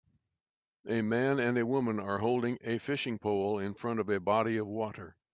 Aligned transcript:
A 0.87 1.03
man 1.03 1.39
and 1.39 1.63
woman 1.69 1.99
are 1.99 2.17
holding 2.17 2.57
a 2.63 2.79
fishing 2.79 3.19
pole 3.19 3.59
in 3.59 3.75
front 3.75 3.99
of 3.99 4.09
a 4.09 4.19
body 4.19 4.57
of 4.57 4.65
water 4.65 5.15